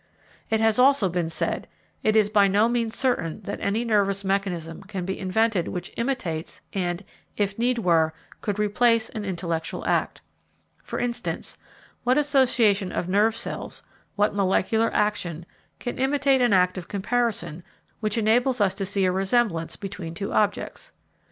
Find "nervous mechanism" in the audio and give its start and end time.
3.85-4.81